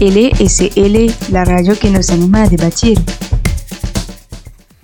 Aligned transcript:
LSL, 0.00 1.12
la 1.32 1.44
radio 1.44 1.76
que 1.76 1.90
nos 1.90 2.10
anima 2.10 2.44
a 2.44 2.48
debatir. 2.48 3.00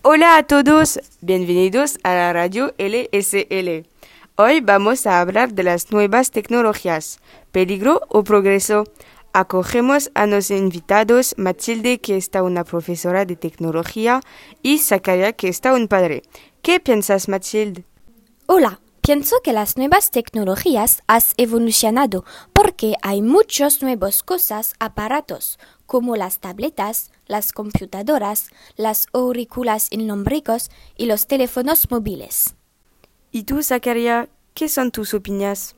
Hola 0.02 0.37
a 0.37 0.43
todos, 0.43 0.98
bienvenidos 1.21 2.00
a 2.02 2.14
la 2.14 2.32
radio 2.32 2.75
LSL. 2.79 3.87
Hoy 4.35 4.61
vamos 4.61 5.06
a 5.06 5.21
hablar 5.21 5.53
de 5.54 5.62
las 5.62 5.92
nuevas 5.92 6.32
tecnologías, 6.32 7.21
peligro 7.53 8.00
o 8.08 8.25
progreso. 8.25 8.85
Acogemos 9.32 10.11
a 10.14 10.27
los 10.27 10.50
invitados 10.50 11.36
Matilde, 11.39 12.00
que 12.00 12.17
está 12.17 12.43
una 12.43 12.64
profesora 12.64 13.25
de 13.25 13.36
tecnología, 13.36 14.21
y 14.62 14.79
Zakaria, 14.79 15.32
que 15.32 15.46
está 15.46 15.75
un 15.75 15.86
padre. 15.86 16.22
¿Qué 16.61 16.81
piensas, 16.81 17.29
Matilde? 17.29 17.85
Hola, 18.46 18.81
pienso 19.00 19.36
que 19.44 19.53
las 19.53 19.76
nuevas 19.76 20.11
tecnologías 20.11 21.04
han 21.07 21.22
evolucionado 21.36 22.25
porque 22.75 22.96
hay 23.03 23.23
muchos 23.23 23.83
nuevos 23.83 24.25
cosas, 24.25 24.75
aparatos, 24.81 25.61
como 25.87 26.17
las 26.17 26.41
tabletas, 26.41 27.13
las 27.29 27.53
computadoras, 27.53 28.49
las 28.75 29.07
auriculares 29.13 29.87
inalámbricos 29.93 30.73
y 30.97 31.07
los 31.07 31.29
teléfonos 31.29 31.89
móviles. 31.89 32.56
¿Y 33.31 33.45
tú, 33.45 33.62
Zakaria, 33.62 34.28
qué 34.55 34.69
son 34.69 34.91
tus 34.91 35.14
opiniones? 35.14 35.77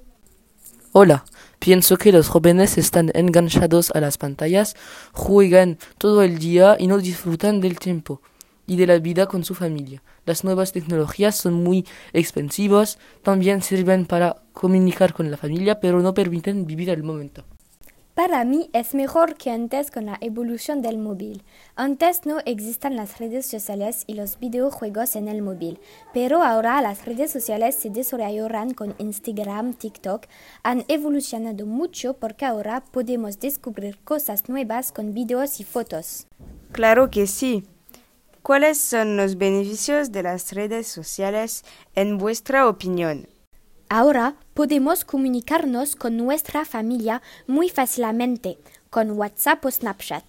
Hola, 0.93 1.27
pienso 1.59 1.99
que 1.99 2.13
los 2.13 2.29
jóvenes 2.29 2.79
están 2.79 3.11
enganchados 3.13 3.91
a 3.91 4.01
las 4.01 4.17
pantallas, 4.17 4.75
juegan 5.13 5.77
todo 5.99 6.23
el 6.23 6.39
día 6.39 6.77
y 6.79 6.87
no 6.87 6.97
disfrutan 6.97 7.61
del 7.61 7.79
tiempo 7.79 8.23
y 8.66 8.77
de 8.77 8.87
la 8.87 8.98
vida 8.98 9.27
con 9.27 9.45
su 9.45 9.55
familia. 9.55 10.02
Las 10.25 10.45
nuevas 10.45 10.73
tecnologías 10.73 11.37
son 11.37 11.62
muy 11.62 11.87
expensivas, 12.12 12.98
también 13.23 13.62
sirven 13.62 14.07
para 14.07 14.37
comunicar 14.52 15.12
con 15.12 15.30
la 15.30 15.37
familia, 15.37 15.80
pero 15.80 16.01
no 16.01 16.15
permiten 16.15 16.66
vivir 16.66 16.91
el 16.91 17.02
momento. 17.02 17.45
Para 18.16 18.47
mí 18.47 18.71
es 18.73 18.95
mejor 18.95 19.35
que 19.35 19.51
antes 19.51 19.91
con 19.91 20.07
la 20.07 20.16
evolución 20.23 20.80
del 20.80 20.96
móvil. 20.96 21.43
Antes 21.74 22.24
no 22.24 22.38
existían 22.46 22.96
las 22.96 23.18
redes 23.18 23.45
sociales 23.45 24.04
y 24.07 24.15
los 24.15 24.38
videojuegos 24.38 25.16
en 25.16 25.29
el 25.29 25.43
móvil, 25.43 25.79
pero 26.15 26.43
ahora 26.43 26.80
las 26.80 27.04
redes 27.04 27.30
sociales 27.30 27.74
se 27.74 27.91
desarrollarán 27.91 28.73
con 28.73 28.95
Instagram, 28.96 29.74
TikTok. 29.74 30.24
Han 30.63 30.87
evolucionado 30.88 31.66
mucho 31.66 32.15
porque 32.15 32.46
ahora 32.46 32.82
podemos 32.91 33.38
descubrir 33.38 33.98
cosas 34.02 34.48
nuevas 34.48 34.93
con 34.93 35.13
videos 35.13 35.60
y 35.60 35.65
fotos. 35.65 36.26
Claro 36.73 37.10
que 37.10 37.26
sí. 37.26 37.65
¿Cuáles 38.47 38.79
son 38.79 39.16
los 39.16 39.39
beneficios 39.39 40.13
de 40.13 40.23
las 40.23 40.52
redes 40.52 40.87
sociales 40.87 41.65
en 41.97 42.16
vuestra 42.16 42.69
opinión? 42.69 43.27
Ahora 43.88 44.37
podemos 44.55 45.05
comunicarnos 45.05 45.97
con 45.97 46.16
nuestra 46.16 46.65
familia 46.65 47.23
muy 47.49 47.71
fácilmente 47.71 48.57
con 48.88 49.11
WhatsApp 49.19 49.65
o 49.65 49.69
Snapchat. 49.69 50.23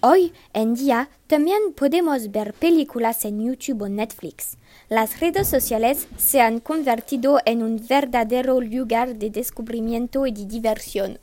Hoy 0.00 0.32
en 0.54 0.74
día 0.74 1.08
también 1.28 1.72
podemos 1.76 2.32
ver 2.32 2.52
películas 2.52 3.24
en 3.24 3.46
YouTube 3.46 3.82
o 3.82 3.88
Netflix. 3.88 4.56
Las 4.88 5.20
redes 5.20 5.46
sociales 5.46 6.08
se 6.16 6.40
han 6.40 6.58
convertido 6.58 7.38
en 7.44 7.62
un 7.62 7.80
verdadero 7.88 8.60
lugar 8.60 9.14
de 9.14 9.30
descubrimiento 9.30 10.26
y 10.26 10.32
de 10.32 10.46
diversión. 10.46 11.20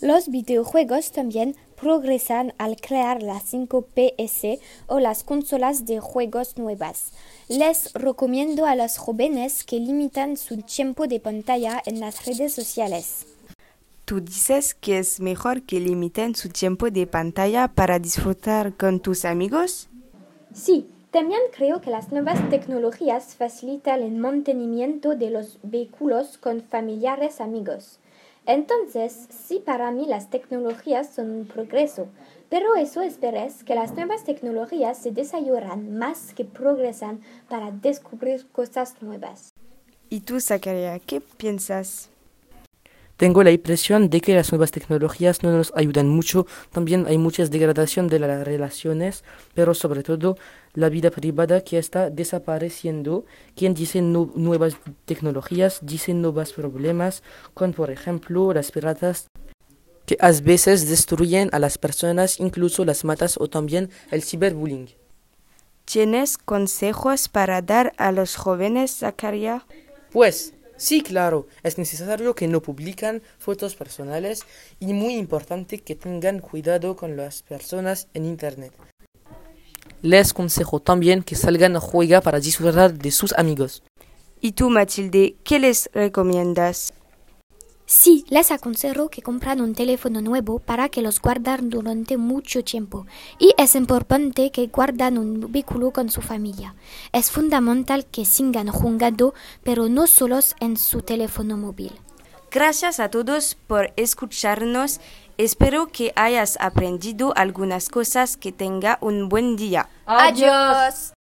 Los 0.00 0.28
videojuegos 0.28 1.12
también 1.12 1.56
progresan 1.80 2.52
al 2.58 2.76
crear 2.76 3.22
las 3.22 3.52
5PS 3.52 4.60
o 4.86 5.00
las 5.00 5.24
consolas 5.24 5.86
de 5.86 6.00
juegos 6.00 6.58
nuevas. 6.58 7.12
Les 7.48 7.92
recomiendo 7.94 8.66
a 8.66 8.74
los 8.76 8.98
jóvenes 8.98 9.64
que 9.64 9.80
limitan 9.80 10.36
su 10.36 10.62
tiempo 10.62 11.06
de 11.06 11.20
pantalla 11.20 11.82
en 11.86 12.00
las 12.00 12.26
redes 12.26 12.52
sociales. 12.52 13.26
¿Tú 14.04 14.20
dices 14.20 14.74
que 14.74 14.98
es 14.98 15.20
mejor 15.20 15.62
que 15.62 15.78
limiten 15.78 16.34
su 16.34 16.48
tiempo 16.48 16.90
de 16.90 17.06
pantalla 17.06 17.68
para 17.68 17.98
disfrutar 17.98 18.74
con 18.76 19.00
tus 19.00 19.24
amigos? 19.24 19.88
Sí, 20.52 20.86
también 21.10 21.40
creo 21.56 21.80
que 21.80 21.90
las 21.90 22.12
nuevas 22.12 22.50
tecnologías 22.50 23.34
facilitan 23.36 24.02
el 24.02 24.12
mantenimiento 24.12 25.16
de 25.16 25.30
los 25.30 25.58
vehículos 25.62 26.38
con 26.38 26.60
familiares 26.62 27.40
amigos. 27.40 27.98
Entonces, 28.50 29.28
sí, 29.30 29.62
para 29.64 29.92
mí 29.92 30.06
las 30.06 30.28
tecnologías 30.28 31.08
son 31.14 31.30
un 31.30 31.46
progreso, 31.46 32.08
pero 32.48 32.74
eso 32.74 33.00
esperes 33.00 33.62
que 33.62 33.76
las 33.76 33.94
nuevas 33.94 34.24
tecnologías 34.24 34.98
se 34.98 35.12
desarrollarán 35.12 35.96
más 35.96 36.34
que 36.34 36.44
progresan 36.44 37.20
para 37.48 37.70
descubrir 37.70 38.48
cosas 38.50 39.00
nuevas. 39.02 39.54
¿Y 40.08 40.22
tú, 40.22 40.40
Zakaria, 40.40 40.98
qué 40.98 41.20
piensas? 41.20 42.09
Tengo 43.20 43.42
la 43.42 43.50
impresión 43.50 44.08
de 44.08 44.22
que 44.22 44.34
las 44.34 44.50
nuevas 44.50 44.70
tecnologías 44.70 45.42
no 45.42 45.52
nos 45.52 45.74
ayudan 45.76 46.08
mucho, 46.08 46.46
también 46.72 47.04
hay 47.06 47.18
mucha 47.18 47.44
degradación 47.44 48.08
de 48.08 48.18
las 48.18 48.46
relaciones, 48.46 49.24
pero 49.52 49.74
sobre 49.74 50.02
todo 50.02 50.38
la 50.72 50.88
vida 50.88 51.10
privada 51.10 51.60
que 51.60 51.76
está 51.76 52.08
desapareciendo. 52.08 53.26
Quien 53.54 53.74
dice 53.74 54.00
nuevas 54.00 54.78
tecnologías 55.04 55.80
dice 55.82 56.14
nuevos 56.14 56.54
problemas, 56.54 57.22
con 57.52 57.74
por 57.74 57.90
ejemplo 57.90 58.54
las 58.54 58.72
piratas 58.72 59.26
que 60.06 60.16
a 60.18 60.32
veces 60.42 60.88
destruyen 60.88 61.50
a 61.52 61.58
las 61.58 61.76
personas, 61.76 62.40
incluso 62.40 62.86
las 62.86 63.04
matas 63.04 63.36
o 63.38 63.48
también 63.48 63.90
el 64.10 64.22
ciberbullying. 64.22 64.88
¿Tienes 65.84 66.38
consejos 66.38 67.28
para 67.28 67.60
dar 67.60 67.92
a 67.98 68.12
los 68.12 68.36
jóvenes, 68.36 68.92
Zakaria? 68.92 69.66
Pues 70.10 70.54
Sí, 70.80 71.02
claro, 71.02 71.46
es 71.62 71.76
necesario 71.76 72.34
que 72.34 72.48
no 72.48 72.62
publican 72.62 73.20
fotos 73.36 73.74
personales 73.74 74.46
y 74.78 74.94
muy 74.94 75.16
importante 75.16 75.80
que 75.80 75.94
tengan 75.94 76.38
cuidado 76.38 76.96
con 76.96 77.18
las 77.18 77.42
personas 77.42 78.08
en 78.14 78.24
Internet. 78.24 78.72
Les 80.00 80.32
consejo 80.32 80.80
también 80.80 81.22
que 81.22 81.36
salgan 81.36 81.76
a 81.76 81.80
jugar 81.80 82.22
para 82.22 82.40
disfrutar 82.40 82.94
de 82.94 83.10
sus 83.10 83.34
amigos. 83.34 83.82
¿Y 84.40 84.52
tú, 84.52 84.70
Matilde, 84.70 85.34
qué 85.44 85.58
les 85.58 85.90
recomiendas? 85.92 86.94
Sí, 87.92 88.24
les 88.28 88.52
aconsejo 88.52 89.08
que 89.08 89.20
compren 89.20 89.60
un 89.60 89.74
teléfono 89.74 90.20
nuevo 90.20 90.60
para 90.60 90.88
que 90.88 91.02
los 91.02 91.20
guarden 91.20 91.70
durante 91.70 92.16
mucho 92.16 92.62
tiempo. 92.62 93.04
Y 93.36 93.52
es 93.58 93.74
importante 93.74 94.52
que 94.52 94.68
guarden 94.68 95.18
un 95.18 95.50
vehículo 95.50 95.90
con 95.90 96.08
su 96.08 96.20
familia. 96.22 96.76
Es 97.12 97.32
fundamental 97.32 98.06
que 98.06 98.24
sigan 98.24 98.68
jugando, 98.68 99.34
pero 99.64 99.88
no 99.88 100.06
solos 100.06 100.54
en 100.60 100.76
su 100.76 101.02
teléfono 101.02 101.56
móvil. 101.56 101.90
Gracias 102.52 103.00
a 103.00 103.10
todos 103.10 103.56
por 103.66 103.92
escucharnos. 103.96 105.00
Espero 105.36 105.88
que 105.88 106.12
hayas 106.14 106.58
aprendido 106.60 107.32
algunas 107.34 107.88
cosas 107.88 108.36
que 108.36 108.52
tenga 108.52 108.98
un 109.00 109.28
buen 109.28 109.56
día. 109.56 109.88
Adiós. 110.06 111.12